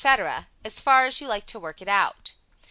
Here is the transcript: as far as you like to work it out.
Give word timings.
as 0.65 0.79
far 0.79 1.05
as 1.05 1.21
you 1.21 1.27
like 1.27 1.45
to 1.45 1.59
work 1.59 1.79
it 1.79 1.87
out. 1.87 2.33